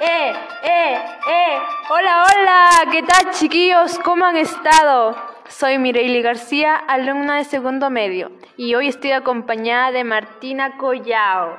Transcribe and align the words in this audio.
¡Eh, 0.00 0.32
eh, 0.62 1.04
eh! 1.28 1.58
Hola, 1.88 2.24
hola, 2.24 2.68
¿qué 2.90 3.02
tal 3.02 3.30
chiquillos? 3.30 3.98
¿Cómo 4.00 4.24
han 4.26 4.36
estado? 4.36 5.16
Soy 5.48 5.78
Mireille 5.78 6.22
García, 6.22 6.76
alumna 6.76 7.36
de 7.36 7.44
segundo 7.44 7.90
medio, 7.90 8.32
y 8.56 8.74
hoy 8.74 8.88
estoy 8.88 9.12
acompañada 9.12 9.92
de 9.92 10.04
Martina 10.04 10.76
Collao. 10.76 11.56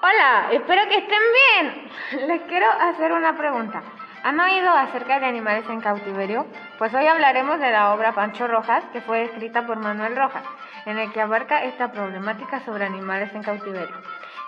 Hola, 0.00 0.48
espero 0.52 0.82
que 0.88 0.96
estén 0.98 1.22
bien. 1.40 2.28
Les 2.28 2.42
quiero 2.42 2.66
hacer 2.70 3.12
una 3.12 3.36
pregunta. 3.36 3.82
¿Han 4.24 4.40
oído 4.40 4.70
acerca 4.70 5.20
de 5.20 5.26
animales 5.26 5.68
en 5.68 5.82
cautiverio? 5.82 6.46
Pues 6.78 6.94
hoy 6.94 7.06
hablaremos 7.06 7.60
de 7.60 7.70
la 7.70 7.92
obra 7.92 8.14
Pancho 8.14 8.48
Rojas, 8.48 8.82
que 8.92 9.02
fue 9.02 9.24
escrita 9.24 9.66
por 9.66 9.78
Manuel 9.78 10.16
Rojas, 10.16 10.44
en 10.86 10.98
el 10.98 11.12
que 11.12 11.20
abarca 11.20 11.62
esta 11.62 11.92
problemática 11.92 12.64
sobre 12.64 12.86
animales 12.86 13.34
en 13.34 13.42
cautiverio 13.42 13.94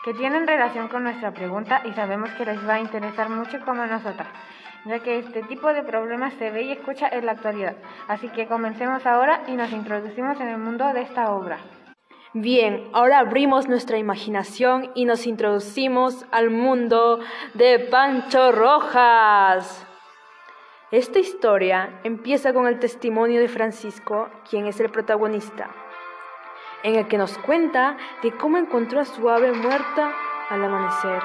que 0.07 0.15
tienen 0.15 0.47
relación 0.47 0.87
con 0.87 1.03
nuestra 1.03 1.33
pregunta 1.33 1.83
y 1.85 1.93
sabemos 1.93 2.31
que 2.35 2.45
les 2.45 2.65
va 2.67 2.75
a 2.75 2.81
interesar 2.81 3.29
mucho 3.29 3.59
como 3.65 3.85
nosotras, 3.87 4.29
ya 4.85 5.01
que 5.01 5.19
este 5.19 5.43
tipo 5.43 5.67
de 5.75 5.83
problemas 5.83 6.33
se 6.35 6.53
ve 6.53 6.63
y 6.63 6.73
escucha 6.73 7.09
en 7.09 7.27
la 7.27 7.33
actualidad. 7.33 7.75
Así 8.07 8.29
que 8.29 8.47
comencemos 8.47 9.05
ahora 9.05 9.43
y 9.49 9.57
nos 9.57 9.73
introducimos 9.73 10.41
en 10.41 10.49
el 10.51 10.59
mundo 10.59 10.93
de 10.93 11.03
esta 11.03 11.33
obra. 11.33 11.59
Bien, 12.39 12.91
ahora 12.93 13.21
abrimos 13.21 13.67
nuestra 13.67 13.97
imaginación 13.97 14.91
y 14.95 15.07
nos 15.07 15.27
introducimos 15.27 16.27
al 16.31 16.51
mundo 16.51 17.21
de 17.55 17.79
Pancho 17.79 18.53
Rojas. 18.53 19.87
Esta 20.91 21.19
historia 21.19 21.99
empieza 22.05 22.53
con 22.53 22.67
el 22.67 22.79
testimonio 22.79 23.41
de 23.41 23.49
Francisco, 23.49 24.29
quien 24.51 24.67
es 24.67 24.79
el 24.81 24.91
protagonista 24.91 25.71
en 26.83 26.97
el 26.97 27.09
que 27.09 27.17
nos 27.17 27.39
cuenta 27.39 27.97
de 28.23 28.33
cómo 28.33 28.59
encontró 28.59 29.01
a 29.01 29.07
su 29.07 29.31
ave 29.31 29.53
muerta 29.53 30.13
al 30.51 30.63
amanecer. 30.63 31.23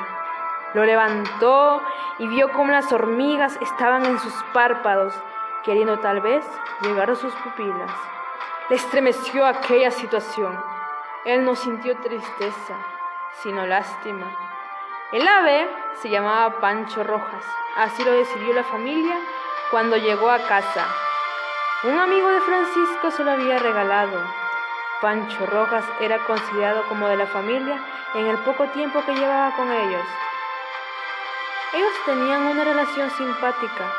Lo 0.73 0.85
levantó 0.85 1.81
y 2.19 2.27
vio 2.27 2.53
cómo 2.53 2.71
las 2.71 2.89
hormigas 2.93 3.59
estaban 3.61 4.05
en 4.05 4.17
sus 4.17 4.33
párpados, 4.53 5.13
queriendo 5.65 5.99
tal 5.99 6.21
vez 6.21 6.45
llegar 6.83 7.09
a 7.09 7.15
sus 7.15 7.33
pupilas. 7.35 7.91
Le 8.69 8.77
estremeció 8.77 9.45
aquella 9.45 9.91
situación. 9.91 10.80
Él 11.25 11.45
no 11.45 11.55
sintió 11.55 11.97
tristeza, 11.97 12.75
sino 13.41 13.65
lástima. 13.65 14.27
El 15.11 15.27
ave 15.27 15.69
se 16.01 16.09
llamaba 16.09 16.59
Pancho 16.59 17.03
Rojas, 17.03 17.45
así 17.75 18.03
lo 18.03 18.11
decidió 18.11 18.53
la 18.53 18.63
familia 18.63 19.15
cuando 19.69 19.97
llegó 19.97 20.29
a 20.29 20.39
casa. 20.39 20.87
Un 21.83 21.99
amigo 21.99 22.29
de 22.29 22.41
Francisco 22.41 23.11
se 23.11 23.23
lo 23.23 23.31
había 23.31 23.57
regalado 23.57 24.41
Pancho 25.01 25.47
Rojas 25.47 25.83
era 25.99 26.19
considerado 26.25 26.85
como 26.87 27.07
de 27.07 27.17
la 27.17 27.25
familia 27.25 27.83
en 28.13 28.27
el 28.27 28.37
poco 28.39 28.67
tiempo 28.67 29.03
que 29.03 29.15
llevaba 29.15 29.55
con 29.55 29.71
ellos. 29.71 30.05
Ellos 31.73 31.91
tenían 32.05 32.43
una 32.43 32.63
relación 32.63 33.09
simpática, 33.09 33.91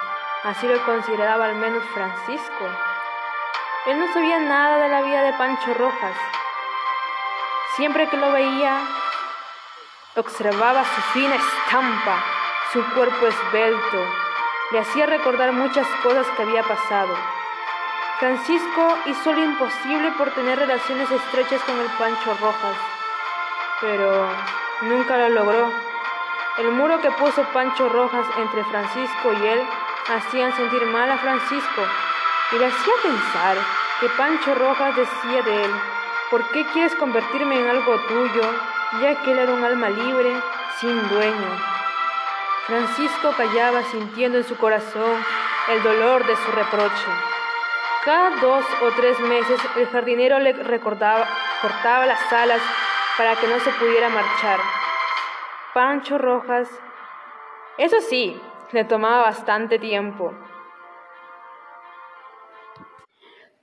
así 0.45 0.69
lo 0.69 0.81
consideraba 0.85 1.47
al 1.47 1.57
menos 1.57 1.83
Francisco. 1.93 2.69
Él 3.87 3.99
no 3.99 4.13
sabía 4.13 4.39
nada 4.39 4.85
de 4.85 4.89
la 4.91 5.03
vida 5.03 5.23
de 5.25 5.33
Pancho 5.33 5.75
Rojas. 5.75 6.15
Siempre 7.77 8.07
que 8.09 8.19
lo 8.19 8.31
veía, 8.33 8.81
observaba 10.17 10.85
su 10.85 11.01
fina 11.15 11.37
estampa, 11.37 12.23
su 12.71 12.85
cuerpo 12.93 13.27
esbelto, 13.27 14.07
le 14.73 14.81
hacía 14.81 15.07
recordar 15.07 15.53
muchas 15.53 15.87
cosas 16.03 16.27
que 16.37 16.43
había 16.43 16.63
pasado. 16.63 17.17
Francisco 18.19 18.99
hizo 19.07 19.33
lo 19.33 19.43
imposible 19.43 20.13
por 20.19 20.31
tener 20.33 20.59
relaciones 20.59 21.11
estrechas 21.11 21.63
con 21.63 21.79
el 21.81 21.87
Pancho 21.99 22.37
Rojas, 22.43 22.77
pero 23.81 24.29
nunca 24.83 25.17
lo 25.17 25.31
logró. 25.31 25.73
El 26.59 26.73
muro 26.73 27.01
que 27.01 27.11
puso 27.13 27.43
Pancho 27.55 27.89
Rojas 27.89 28.27
entre 28.37 28.65
Francisco 28.65 29.33
y 29.33 29.47
él 29.47 29.67
hacían 30.15 30.55
sentir 30.55 30.85
mal 30.87 31.11
a 31.11 31.17
Francisco 31.17 31.83
y 32.53 32.59
le 32.59 32.67
hacía 32.67 32.95
pensar 33.03 33.57
que 33.99 34.09
Pancho 34.11 34.55
Rojas 34.57 34.95
decía 34.95 35.43
de 35.43 35.65
él, 35.65 35.71
¿por 36.33 36.51
qué 36.51 36.65
quieres 36.73 36.95
convertirme 36.95 37.61
en 37.61 37.69
algo 37.69 38.01
tuyo, 38.09 38.43
ya 39.03 39.23
que 39.23 39.33
él 39.33 39.39
era 39.39 39.53
un 39.53 39.63
alma 39.63 39.91
libre, 39.91 40.33
sin 40.81 41.09
dueño? 41.11 41.61
Francisco 42.67 43.35
callaba 43.37 43.83
sintiendo 43.83 44.39
en 44.39 44.45
su 44.45 44.57
corazón 44.57 45.23
el 45.69 45.83
dolor 45.83 46.27
de 46.27 46.35
su 46.35 46.51
reproche. 46.53 47.07
Cada 48.07 48.41
dos 48.41 48.65
o 48.81 48.91
tres 48.93 49.21
meses 49.21 49.61
el 49.77 49.87
jardinero 49.89 50.39
le 50.39 50.81
cortaba 50.81 51.27
las 52.07 52.33
alas 52.33 52.63
para 53.19 53.37
que 53.37 53.47
no 53.47 53.61
se 53.61 53.71
pudiera 53.73 54.09
marchar. 54.09 54.59
Pancho 55.75 56.17
Rojas, 56.17 56.67
eso 57.77 58.01
sí, 58.01 58.41
le 58.71 58.85
tomaba 58.85 59.21
bastante 59.25 59.79
tiempo. 59.79 60.33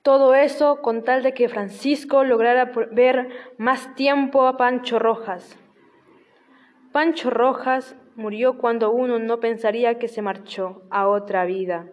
Todo 0.02 0.34
eso 0.34 0.80
con 0.80 1.04
tal 1.04 1.22
de 1.22 1.34
que 1.34 1.50
Francisco 1.50 2.24
lograra 2.24 2.72
ver 2.90 3.28
más 3.58 3.94
tiempo 3.96 4.46
a 4.46 4.56
Pancho 4.56 4.98
Rojas. 4.98 5.58
Pancho 6.90 7.28
Rojas 7.28 7.94
murió 8.16 8.56
cuando 8.56 8.90
uno 8.92 9.18
no 9.18 9.40
pensaría 9.40 9.98
que 9.98 10.08
se 10.08 10.22
marchó 10.22 10.82
a 10.90 11.06
otra 11.06 11.44
vida. 11.44 11.86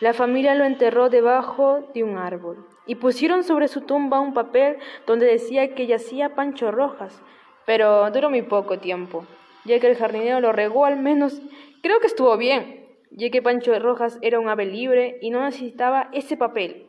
La 0.00 0.12
familia 0.12 0.54
lo 0.54 0.64
enterró 0.64 1.08
debajo 1.08 1.88
de 1.94 2.04
un 2.04 2.18
árbol 2.18 2.66
y 2.86 2.96
pusieron 2.96 3.44
sobre 3.44 3.68
su 3.68 3.80
tumba 3.80 4.20
un 4.20 4.34
papel 4.34 4.76
donde 5.06 5.24
decía 5.24 5.74
que 5.74 5.86
yacía 5.86 6.34
Pancho 6.34 6.70
Rojas, 6.70 7.22
pero 7.64 8.10
duró 8.10 8.28
muy 8.28 8.42
poco 8.42 8.78
tiempo, 8.78 9.24
ya 9.64 9.80
que 9.80 9.86
el 9.86 9.96
jardinero 9.96 10.40
lo 10.40 10.52
regó 10.52 10.84
al 10.84 10.98
menos, 10.98 11.40
creo 11.82 11.98
que 12.00 12.08
estuvo 12.08 12.36
bien, 12.36 12.83
ya 13.16 13.30
que 13.30 13.42
Pancho 13.42 13.78
Rojas 13.78 14.18
era 14.22 14.40
un 14.40 14.48
ave 14.48 14.66
libre 14.66 15.18
y 15.22 15.30
no 15.30 15.42
necesitaba 15.42 16.08
ese 16.12 16.36
papel. 16.36 16.86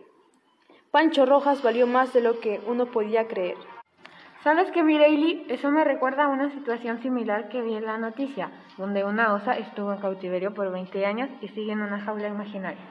Pancho 0.91 1.25
Rojas 1.25 1.61
valió 1.61 1.87
más 1.87 2.13
de 2.13 2.21
lo 2.21 2.39
que 2.39 2.61
uno 2.67 2.87
podía 2.87 3.27
creer. 3.27 3.57
¿Sabes 4.43 4.69
qué, 4.71 4.83
Mireille? 4.83 5.45
Eso 5.49 5.71
me 5.71 5.83
recuerda 5.83 6.25
a 6.25 6.27
una 6.27 6.51
situación 6.51 7.01
similar 7.01 7.49
que 7.49 7.61
vi 7.61 7.75
en 7.75 7.85
la 7.85 7.97
noticia, 7.97 8.51
donde 8.77 9.03
una 9.03 9.33
osa 9.33 9.57
estuvo 9.57 9.91
en 9.91 9.99
cautiverio 9.99 10.53
por 10.53 10.71
20 10.71 11.05
años 11.05 11.29
y 11.41 11.47
sigue 11.49 11.71
en 11.71 11.81
una 11.81 11.99
jaula 11.99 12.27
imaginaria. 12.27 12.85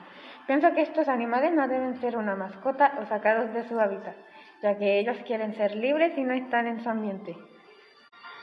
Pienso 0.46 0.72
que 0.74 0.82
estos 0.82 1.08
animales 1.08 1.52
no 1.52 1.66
deben 1.68 1.94
ser 2.00 2.16
una 2.16 2.34
mascota 2.34 2.98
o 3.00 3.06
sacados 3.06 3.52
de 3.54 3.66
su 3.68 3.78
hábitat, 3.80 4.16
ya 4.62 4.76
que 4.76 4.98
ellos 4.98 5.16
quieren 5.26 5.54
ser 5.54 5.74
libres 5.76 6.18
y 6.18 6.24
no 6.24 6.34
están 6.34 6.66
en 6.66 6.82
su 6.82 6.88
ambiente. 6.90 7.36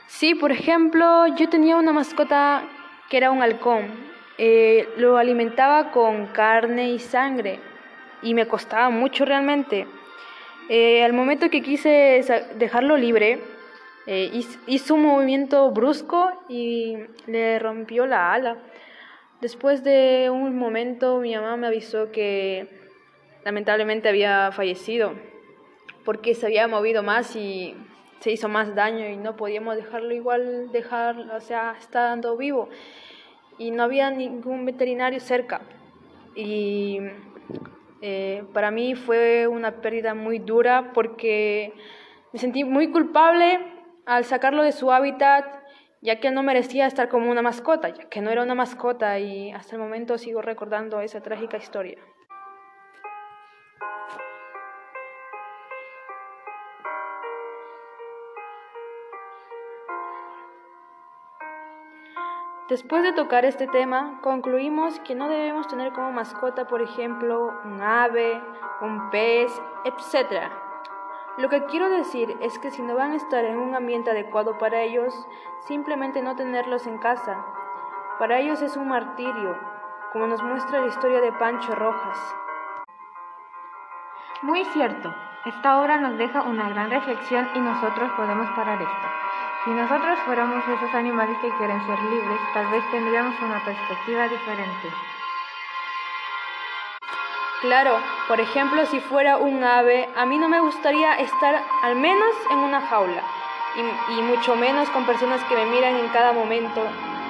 Sí, 0.06 0.34
por 0.34 0.50
ejemplo, 0.50 1.26
yo 1.36 1.48
tenía 1.48 1.76
una 1.76 1.92
mascota 1.92 2.64
que 3.08 3.18
era 3.18 3.30
un 3.30 3.42
halcón. 3.42 4.11
Eh, 4.38 4.88
lo 4.96 5.18
alimentaba 5.18 5.90
con 5.90 6.26
carne 6.26 6.90
y 6.90 6.98
sangre 6.98 7.60
y 8.22 8.34
me 8.34 8.46
costaba 8.46 8.90
mucho 8.90 9.24
realmente. 9.24 9.86
Eh, 10.68 11.04
al 11.04 11.12
momento 11.12 11.50
que 11.50 11.62
quise 11.62 12.24
dejarlo 12.56 12.96
libre, 12.96 13.40
eh, 14.06 14.30
hizo 14.66 14.94
un 14.94 15.02
movimiento 15.02 15.70
brusco 15.70 16.32
y 16.48 16.96
le 17.26 17.58
rompió 17.58 18.06
la 18.06 18.32
ala. 18.32 18.56
Después 19.40 19.84
de 19.84 20.30
un 20.30 20.56
momento 20.56 21.18
mi 21.18 21.34
mamá 21.34 21.56
me 21.56 21.66
avisó 21.66 22.10
que 22.10 22.68
lamentablemente 23.44 24.08
había 24.08 24.50
fallecido 24.52 25.14
porque 26.04 26.34
se 26.34 26.46
había 26.46 26.68
movido 26.68 27.02
más 27.02 27.36
y 27.36 27.74
se 28.20 28.30
hizo 28.30 28.48
más 28.48 28.74
daño 28.74 29.08
y 29.08 29.16
no 29.16 29.36
podíamos 29.36 29.76
dejarlo 29.76 30.14
igual, 30.14 30.70
dejar, 30.72 31.16
o 31.34 31.40
sea, 31.40 31.74
estando 31.78 32.36
vivo. 32.36 32.68
Y 33.62 33.70
no 33.70 33.84
había 33.84 34.10
ningún 34.10 34.64
veterinario 34.64 35.20
cerca. 35.20 35.60
Y 36.34 36.98
eh, 38.00 38.44
para 38.52 38.70
mí 38.70 38.94
fue 38.94 39.46
una 39.46 39.80
pérdida 39.80 40.14
muy 40.14 40.38
dura 40.38 40.92
porque 40.92 41.72
me 42.32 42.38
sentí 42.38 42.64
muy 42.64 42.90
culpable 42.90 43.60
al 44.06 44.24
sacarlo 44.24 44.62
de 44.62 44.72
su 44.72 44.90
hábitat 44.90 45.62
ya 46.02 46.18
que 46.18 46.32
no 46.32 46.42
merecía 46.42 46.86
estar 46.86 47.08
como 47.08 47.30
una 47.30 47.42
mascota, 47.42 47.88
ya 47.88 48.08
que 48.08 48.20
no 48.20 48.30
era 48.30 48.42
una 48.42 48.56
mascota 48.56 49.18
y 49.20 49.52
hasta 49.52 49.76
el 49.76 49.82
momento 49.82 50.18
sigo 50.18 50.42
recordando 50.42 51.00
esa 51.00 51.20
trágica 51.20 51.56
historia. 51.56 51.98
Después 62.72 63.02
de 63.02 63.12
tocar 63.12 63.44
este 63.44 63.66
tema, 63.66 64.18
concluimos 64.22 64.98
que 65.00 65.14
no 65.14 65.28
debemos 65.28 65.68
tener 65.68 65.92
como 65.92 66.10
mascota, 66.10 66.66
por 66.66 66.80
ejemplo, 66.80 67.52
un 67.66 67.82
ave, 67.82 68.42
un 68.80 69.10
pez, 69.10 69.52
etc., 69.84 70.50
lo 71.36 71.50
que 71.50 71.66
quiero 71.66 71.90
decir 71.90 72.34
es 72.40 72.58
que 72.58 72.70
si 72.70 72.80
no 72.80 72.94
van 72.94 73.12
a 73.12 73.16
estar 73.16 73.44
en 73.44 73.58
un 73.58 73.74
ambiente 73.74 74.10
adecuado 74.10 74.56
para 74.56 74.80
ellos, 74.80 75.12
simplemente 75.60 76.22
no 76.22 76.34
tenerlos 76.34 76.86
en 76.86 76.96
casa. 76.96 77.44
Para 78.18 78.40
ellos 78.40 78.62
es 78.62 78.74
un 78.78 78.88
martirio, 78.88 79.54
como 80.14 80.26
nos 80.26 80.42
muestra 80.42 80.80
la 80.80 80.86
historia 80.86 81.20
de 81.20 81.32
Pancho 81.32 81.74
Rojas. 81.74 82.18
Muy 84.42 84.64
cierto, 84.72 85.14
esta 85.44 85.80
obra 85.80 85.98
nos 85.98 86.18
deja 86.18 86.42
una 86.42 86.68
gran 86.68 86.90
reflexión 86.90 87.48
y 87.54 87.60
nosotros 87.60 88.10
podemos 88.16 88.50
parar 88.56 88.82
esto. 88.82 89.08
Si 89.64 89.70
nosotros 89.70 90.18
fuéramos 90.26 90.64
esos 90.66 90.92
animales 90.96 91.38
que 91.38 91.48
quieren 91.58 91.80
ser 91.86 91.96
libres, 92.02 92.40
tal 92.52 92.66
vez 92.66 92.82
tendríamos 92.90 93.36
una 93.40 93.64
perspectiva 93.64 94.26
diferente. 94.26 94.90
Claro, 97.60 98.00
por 98.26 98.40
ejemplo, 98.40 98.84
si 98.86 98.98
fuera 98.98 99.36
un 99.36 99.62
ave, 99.62 100.08
a 100.16 100.26
mí 100.26 100.36
no 100.38 100.48
me 100.48 100.58
gustaría 100.58 101.14
estar 101.20 101.62
al 101.82 101.94
menos 101.94 102.34
en 102.50 102.58
una 102.58 102.80
jaula, 102.80 103.22
y, 103.76 104.18
y, 104.18 104.22
mucho 104.22 104.56
menos 104.56 104.90
con 104.90 105.06
personas 105.06 105.40
que 105.44 105.54
me 105.54 105.66
miran 105.66 105.94
en 105.94 106.08
cada 106.08 106.32
momento. 106.32 106.82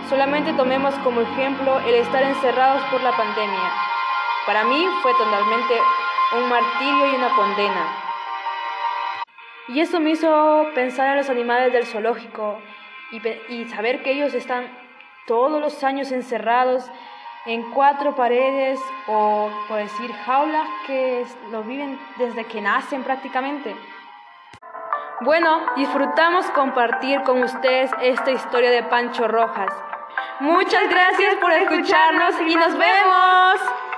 Solamente 0.08 0.54
tomemos 0.54 0.94
como 1.04 1.20
ejemplo 1.20 1.78
el 1.80 1.96
estar 1.96 2.22
encerrados 2.22 2.82
por 2.84 3.02
la 3.02 3.14
pandemia. 3.14 3.70
Para 4.46 4.64
mí 4.64 4.88
fue 5.02 5.12
totalmente 5.12 5.78
un 6.34 6.48
martirio 6.48 7.12
y 7.12 7.14
una 7.16 7.34
condena. 7.34 7.86
Y 9.68 9.80
eso 9.80 10.00
me 10.00 10.10
hizo 10.10 10.66
pensar 10.74 11.10
en 11.10 11.16
los 11.18 11.30
animales 11.30 11.72
del 11.72 11.86
zoológico 11.86 12.60
y, 13.10 13.26
y 13.48 13.64
saber 13.68 14.02
que 14.02 14.12
ellos 14.12 14.34
están 14.34 14.66
todos 15.26 15.60
los 15.60 15.84
años 15.84 16.10
encerrados 16.10 16.90
en 17.46 17.70
cuatro 17.70 18.14
paredes 18.14 18.80
o 19.06 19.50
por 19.68 19.78
decir 19.78 20.12
jaulas 20.12 20.68
que 20.86 21.24
lo 21.50 21.62
viven 21.62 21.98
desde 22.18 22.44
que 22.44 22.60
nacen 22.60 23.02
prácticamente. 23.02 23.74
Bueno, 25.20 25.60
disfrutamos 25.76 26.46
compartir 26.50 27.22
con 27.22 27.42
ustedes 27.42 27.90
esta 28.00 28.30
historia 28.32 28.70
de 28.70 28.82
Pancho 28.82 29.28
Rojas. 29.28 29.72
Muchas 30.40 30.88
gracias 30.88 31.36
por 31.36 31.52
escucharnos 31.52 32.40
y 32.40 32.54
nos 32.56 32.76
vemos. 32.76 33.81